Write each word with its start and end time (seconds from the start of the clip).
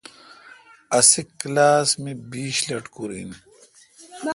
اسی 0.97 1.21
کلاس 1.39 1.87
مہ 2.01 2.11
بیش 2.31 2.57
لٹکور 2.69 3.09
این۔ 3.15 3.29